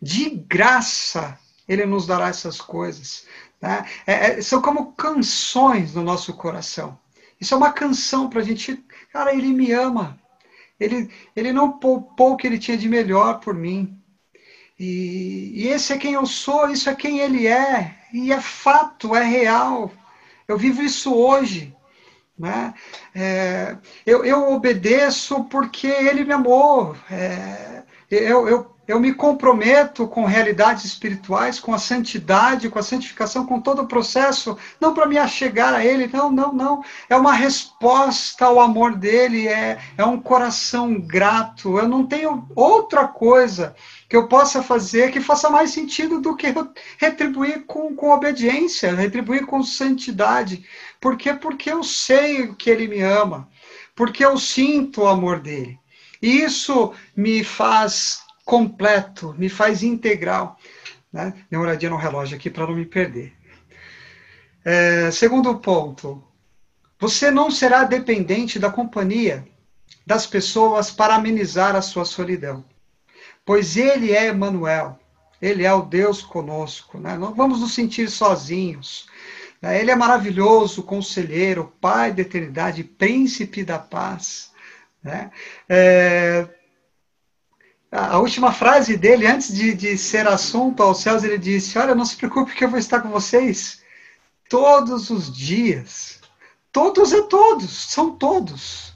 [0.00, 1.38] De graça
[1.68, 3.26] ele nos dará essas coisas.
[3.60, 3.84] Né?
[4.06, 6.98] É, é, são como canções no nosso coração.
[7.40, 8.84] Isso é uma canção para a gente.
[9.12, 10.18] Cara, ele me ama.
[10.78, 13.98] Ele, ele não poupou o que ele tinha de melhor por mim.
[14.78, 17.96] E, e esse é quem eu sou, isso é quem ele é.
[18.12, 19.90] E é fato, é real.
[20.46, 21.74] Eu vivo isso hoje.
[22.38, 22.74] Né?
[23.14, 26.94] É, eu, eu obedeço porque ele me amou.
[27.10, 33.44] É, eu, eu eu me comprometo com realidades espirituais, com a santidade, com a santificação,
[33.44, 36.84] com todo o processo, não para me achegar a Ele, não, não, não.
[37.08, 41.78] É uma resposta ao amor dele, é, é um coração grato.
[41.78, 43.74] Eu não tenho outra coisa
[44.08, 46.54] que eu possa fazer que faça mais sentido do que
[46.98, 50.64] retribuir com, com obediência, retribuir com santidade.
[51.00, 51.34] Por quê?
[51.34, 53.48] Porque eu sei que Ele me ama,
[53.96, 55.76] porque eu sinto o amor dele.
[56.22, 60.56] E isso me faz completo, me faz integral.
[61.12, 61.34] Né?
[61.50, 63.34] Dê uma olhadinha no relógio aqui para não me perder.
[64.64, 66.22] É, segundo ponto,
[66.98, 69.46] você não será dependente da companhia
[70.06, 72.64] das pessoas para amenizar a sua solidão,
[73.44, 74.98] pois Ele é Emmanuel,
[75.42, 76.98] Ele é o Deus conosco.
[76.98, 77.18] Né?
[77.18, 79.08] Não vamos nos sentir sozinhos.
[79.60, 79.80] Né?
[79.80, 84.52] Ele é maravilhoso, conselheiro, Pai da eternidade, príncipe da paz.
[85.02, 85.30] Né?
[85.68, 86.48] É,
[87.90, 92.04] a última frase dele, antes de, de ser assunto aos céus, ele disse: Olha, não
[92.04, 93.80] se preocupe que eu vou estar com vocês
[94.48, 96.20] todos os dias.
[96.72, 98.94] Todos é todos, são todos.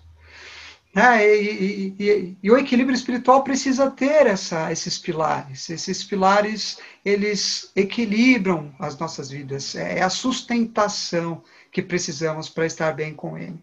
[0.95, 5.71] É, e, e, e, e, o equilíbrio espiritual precisa ter essa, esses pilares.
[5.71, 9.75] Esses pilares, eles equilibram as nossas vidas.
[9.77, 13.63] É, é a sustentação que precisamos para estar bem com ele.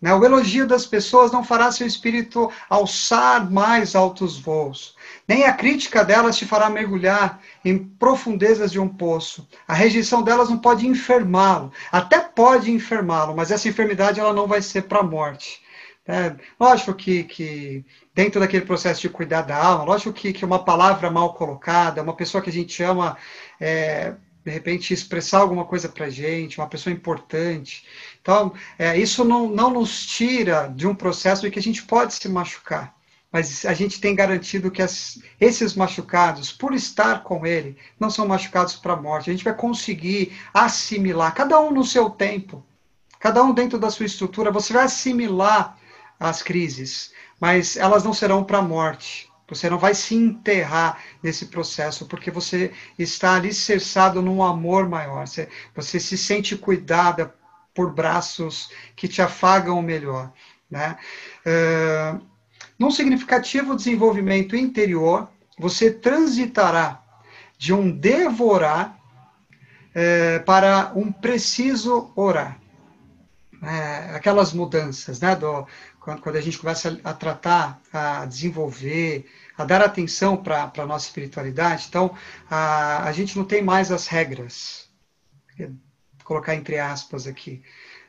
[0.00, 0.14] Né?
[0.14, 4.96] O elogio das pessoas não fará seu espírito alçar mais altos voos.
[5.26, 9.46] Nem a crítica delas te fará mergulhar em profundezas de um poço.
[9.66, 11.72] A rejeição delas não pode enfermá-lo.
[11.90, 15.60] Até pode enfermá-lo, mas essa enfermidade ela não vai ser para a morte.
[16.06, 17.84] É, lógico que, que,
[18.14, 22.16] dentro daquele processo de cuidar da alma, lógico que, que uma palavra mal colocada, uma
[22.16, 23.18] pessoa que a gente ama,
[23.60, 24.14] é,
[24.48, 27.84] de repente expressar alguma coisa para gente, uma pessoa importante.
[28.22, 32.14] Então, é, isso não, não nos tira de um processo de que a gente pode
[32.14, 32.96] se machucar.
[33.30, 38.26] Mas a gente tem garantido que as, esses machucados, por estar com ele, não são
[38.26, 39.28] machucados para a morte.
[39.28, 42.64] A gente vai conseguir assimilar, cada um no seu tempo,
[43.20, 45.76] cada um dentro da sua estrutura, você vai assimilar
[46.18, 49.27] as crises, mas elas não serão para a morte.
[49.48, 55.26] Você não vai se enterrar nesse processo, porque você está alicerçado num amor maior.
[55.26, 57.34] Você, você se sente cuidada
[57.74, 60.30] por braços que te afagam melhor.
[60.70, 60.98] Né?
[61.46, 62.20] Uh,
[62.78, 65.28] num significativo desenvolvimento interior,
[65.58, 67.02] você transitará
[67.56, 68.98] de um devorar
[69.90, 72.58] uh, para um preciso orar.
[73.60, 75.66] É, aquelas mudanças, né, do,
[76.16, 81.86] quando, a gente começa a, tratar, a desenvolver, a dar atenção para a nossa espiritualidade,
[81.88, 82.14] então
[82.50, 84.88] a, a gente não tem mais as regras,
[85.58, 85.70] vou
[86.24, 87.62] colocar entre aspas aqui.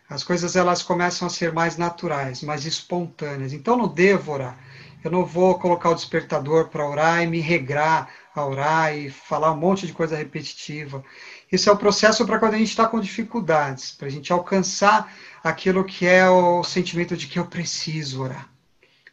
[0.10, 3.54] As coisas elas começam a ser mais naturais, mais espontâneas.
[3.54, 4.58] Então no Dévora,
[5.04, 9.52] eu não vou colocar o despertador para orar e me regrar a orar e falar
[9.52, 11.04] um monte de coisa repetitiva.
[11.52, 15.12] Isso é o processo para quando a gente está com dificuldades, para a gente alcançar
[15.44, 18.48] aquilo que é o sentimento de que eu preciso orar.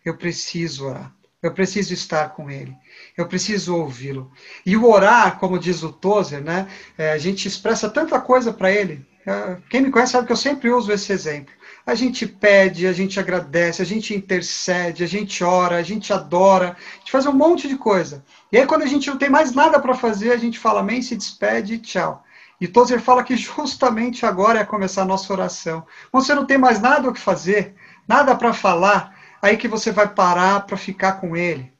[0.05, 1.13] Eu preciso orar.
[1.43, 2.75] Eu preciso estar com ele.
[3.17, 4.31] Eu preciso ouvi-lo.
[4.65, 6.67] E o orar, como diz o Tozer, né,
[6.99, 9.07] é, a gente expressa tanta coisa para ele.
[9.27, 11.55] É, quem me conhece sabe que eu sempre uso esse exemplo.
[11.87, 16.77] A gente pede, a gente agradece, a gente intercede, a gente ora, a gente adora,
[16.95, 18.25] a gente faz um monte de coisa.
[18.51, 21.01] E aí, quando a gente não tem mais nada para fazer, a gente fala amém,
[21.01, 22.25] se despede e tchau.
[22.61, 25.87] E Tozer fala que justamente agora é começar a nossa oração.
[26.11, 27.75] Quando você não tem mais nada o que fazer,
[28.09, 31.73] nada para falar, aí que você vai parar para ficar com Ele.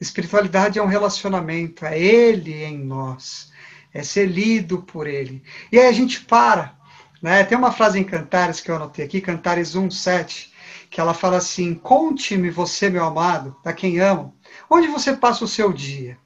[0.00, 3.52] Espiritualidade é um relacionamento, é Ele em nós,
[3.92, 5.42] é ser lido por Ele.
[5.70, 6.74] E aí a gente para.
[7.22, 7.44] Né?
[7.44, 10.50] Tem uma frase em Cantares que eu anotei aqui, Cantares 1,7,
[10.90, 14.34] que ela fala assim: Conte-me você, meu amado, a quem amo,
[14.68, 16.18] onde você passa o seu dia.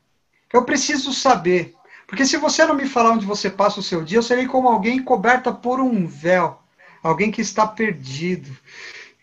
[0.53, 1.75] Eu preciso saber.
[2.07, 4.69] Porque se você não me falar onde você passa o seu dia, eu serei como
[4.69, 6.59] alguém coberta por um véu,
[7.03, 8.57] alguém que está perdido.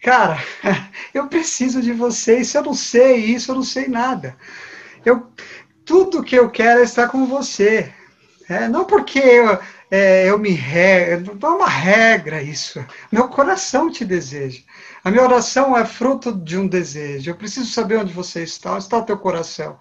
[0.02, 0.38] Cara,
[1.14, 4.36] eu preciso de você, se eu não sei isso, eu não sei nada.
[5.06, 5.32] Eu,
[5.86, 7.94] tudo que eu quero é estar com você.
[8.50, 9.58] É, não porque eu,
[9.90, 12.86] é, eu me regra, não é uma regra isso.
[13.10, 14.62] Meu coração te deseja.
[15.04, 17.30] A minha oração é fruto de um desejo.
[17.30, 19.80] Eu preciso saber onde você está, onde está o teu coração.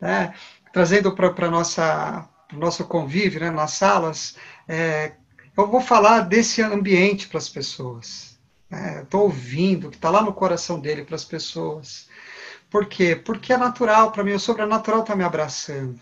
[0.00, 0.32] Né?
[0.72, 4.36] Trazendo para nossa para o nosso convívio, né, nas salas,
[4.66, 5.12] é,
[5.56, 8.38] eu vou falar desse ambiente para as pessoas.
[8.70, 9.02] Né?
[9.02, 12.08] Estou ouvindo que está lá no coração dele para as pessoas.
[12.70, 13.14] Por quê?
[13.14, 16.00] Porque é natural para mim, o sobrenatural está me abraçando.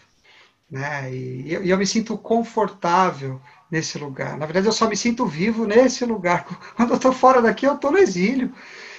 [0.70, 1.12] Né?
[1.12, 3.40] E, e eu me sinto confortável
[3.70, 4.36] nesse lugar.
[4.36, 6.44] Na verdade, eu só me sinto vivo nesse lugar.
[6.76, 8.52] Quando eu estou fora daqui, eu estou no exílio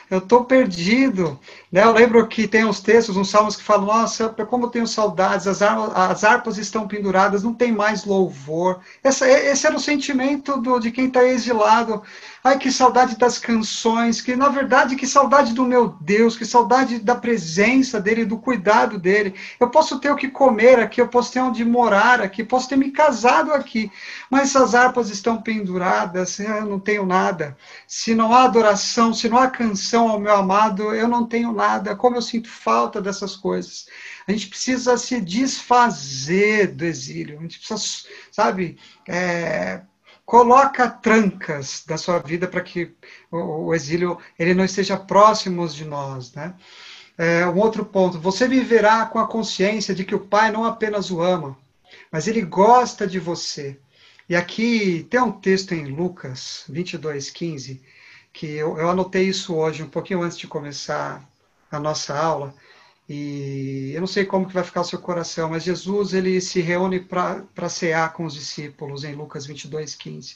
[0.09, 1.39] eu estou perdido.
[1.71, 1.83] Né?
[1.83, 5.47] Eu lembro que tem uns textos, uns salmos que falam, nossa, como eu tenho saudades,
[5.47, 8.79] as, as harpas estão penduradas, não tem mais louvor.
[9.03, 12.01] Essa, esse era o sentimento do, de quem está exilado.
[12.43, 16.99] Ai, que saudade das canções, que na verdade, que saudade do meu Deus, que saudade
[16.99, 19.33] da presença dele, do cuidado dele.
[19.59, 22.75] Eu posso ter o que comer aqui, eu posso ter onde morar aqui, posso ter
[22.75, 23.91] me casado aqui,
[24.29, 27.57] mas essas harpas estão penduradas, eu não tenho nada.
[27.87, 31.95] Se não há adoração, se não há canção ao meu amado, eu não tenho nada.
[31.95, 33.87] Como eu sinto falta dessas coisas.
[34.27, 38.77] A gente precisa se desfazer do exílio, a gente precisa, sabe,
[39.07, 39.81] é,
[40.27, 42.93] coloca trancas da sua vida para que
[43.31, 46.53] o, o, exílio ele não esteja próximo de nós, né?
[47.17, 51.09] É, um outro ponto, você viverá com a consciência de que o Pai não apenas
[51.09, 51.57] o ama,
[52.11, 53.79] mas ele gosta de você.
[54.27, 57.81] E aqui tem um texto em Lucas 22, 15,
[58.33, 61.23] que eu, eu anotei isso hoje, um pouquinho antes de começar
[61.71, 62.53] a nossa aula,
[63.09, 66.59] e eu não sei como que vai ficar o seu coração, mas Jesus ele se
[66.59, 70.35] reúne para cear com os discípulos em Lucas 22, 15.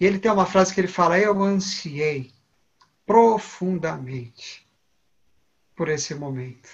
[0.00, 2.32] E ele tem uma frase que ele fala: Eu ansiei
[3.06, 4.66] profundamente
[5.76, 6.68] por esse momento.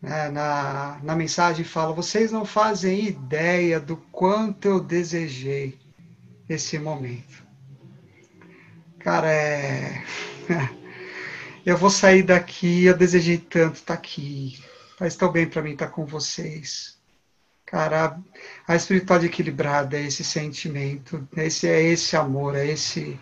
[0.00, 5.78] Na, na mensagem fala: Vocês não fazem ideia do quanto eu desejei
[6.48, 7.46] esse momento.
[8.98, 10.02] Cara, é.
[11.68, 14.58] eu vou sair daqui, eu desejei tanto estar tá aqui.
[14.98, 16.96] Faz tão bem para mim estar tá com vocês.
[17.66, 18.18] Cara,
[18.66, 23.20] a, espiritualidade equilibrada é esse sentimento, é esse, é esse amor, é esse,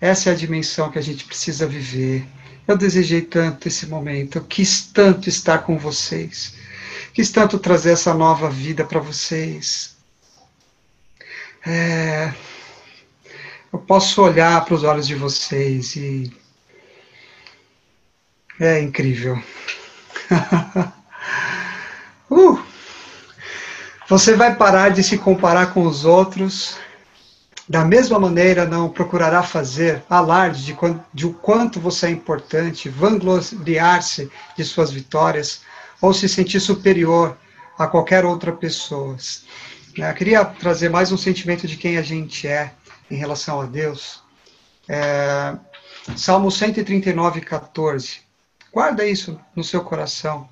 [0.00, 2.26] essa é a dimensão que a gente precisa viver.
[2.66, 6.56] Eu desejei tanto esse momento, eu quis tanto estar com vocês,
[7.12, 9.96] quis tanto trazer essa nova vida para vocês.
[11.64, 12.34] É,
[13.72, 16.43] eu posso olhar para os olhos de vocês e
[18.60, 19.42] é incrível.
[22.30, 22.74] uh!
[24.08, 26.76] Você vai parar de se comparar com os outros.
[27.66, 30.76] Da mesma maneira, não procurará fazer alarde de,
[31.14, 35.62] de o quanto você é importante, vangloriar-se de suas vitórias
[36.00, 37.36] ou se sentir superior
[37.78, 39.16] a qualquer outra pessoa.
[39.96, 42.74] Eu queria trazer mais um sentimento de quem a gente é
[43.10, 44.22] em relação a Deus.
[44.86, 45.56] É,
[46.14, 48.23] Salmo 139, 14.
[48.74, 50.48] Guarda isso no seu coração.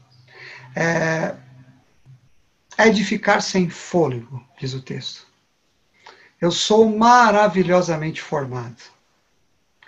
[0.77, 1.35] É,
[2.89, 5.27] de ficar sem fôlego, diz o texto.
[6.41, 8.81] Eu sou maravilhosamente formado.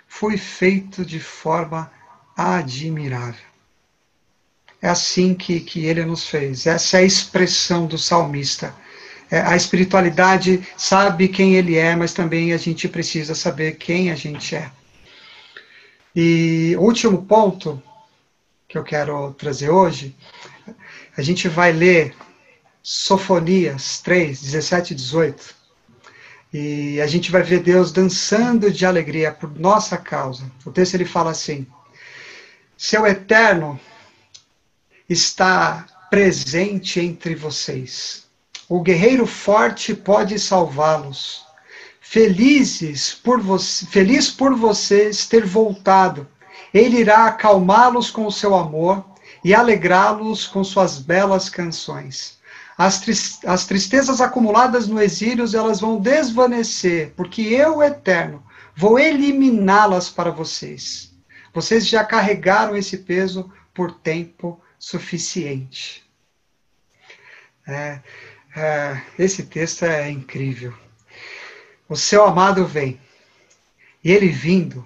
[0.05, 1.89] Fui feito de forma
[2.35, 3.45] admirável.
[4.81, 6.67] É assim que, que ele nos fez.
[6.67, 8.75] Essa é a expressão do salmista.
[9.31, 14.15] É, a espiritualidade sabe quem ele é, mas também a gente precisa saber quem a
[14.15, 14.69] gente é.
[16.13, 17.81] E último ponto
[18.75, 20.13] que eu quero trazer hoje,
[21.15, 22.13] a gente vai ler
[22.83, 25.55] Sofonias 3, 17 e 18.
[26.53, 30.51] E a gente vai ver Deus dançando de alegria por nossa causa.
[30.65, 31.65] O texto ele fala assim:
[32.77, 33.79] Seu eterno
[35.07, 38.25] está presente entre vocês.
[38.67, 41.45] O guerreiro forte pode salvá-los.
[42.01, 46.27] Felizes por você, feliz por vocês ter voltado
[46.77, 49.05] ele irá acalmá-los com o seu amor
[49.41, 52.37] e alegrá-los com suas belas canções.
[52.77, 53.01] As,
[53.45, 58.43] as tristezas acumuladas no exílio, elas vão desvanecer, porque eu, Eterno,
[58.75, 61.13] vou eliminá-las para vocês.
[61.53, 66.03] Vocês já carregaram esse peso por tempo suficiente.
[67.65, 68.01] É,
[68.53, 70.73] é, esse texto é incrível.
[71.87, 72.99] O seu amado vem,
[74.03, 74.85] e ele vindo,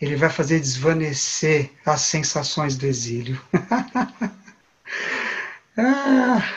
[0.00, 3.40] ele vai fazer desvanecer as sensações do exílio.
[5.76, 6.48] ah,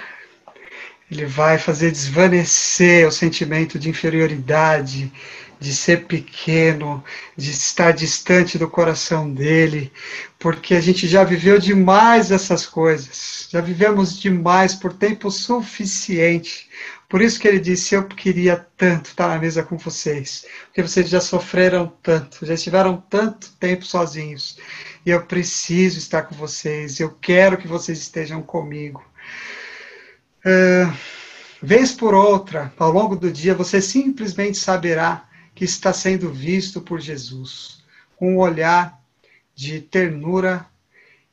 [1.10, 5.12] ele vai fazer desvanecer o sentimento de inferioridade,
[5.60, 7.04] de ser pequeno,
[7.38, 9.92] de estar distante do coração dele,
[10.40, 16.68] porque a gente já viveu demais essas coisas, já vivemos demais por tempo suficiente.
[17.12, 21.10] Por isso que ele disse: Eu queria tanto estar na mesa com vocês, porque vocês
[21.10, 24.58] já sofreram tanto, já estiveram tanto tempo sozinhos,
[25.06, 29.04] e eu preciso estar com vocês, eu quero que vocês estejam comigo.
[30.46, 30.96] Uh,
[31.62, 37.02] vez por outra, ao longo do dia, você simplesmente saberá que está sendo visto por
[37.02, 37.84] Jesus,
[38.16, 38.98] com um olhar
[39.54, 40.66] de ternura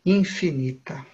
[0.04, 1.06] infinita.